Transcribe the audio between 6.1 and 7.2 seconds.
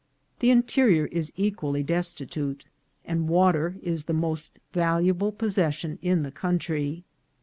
the country.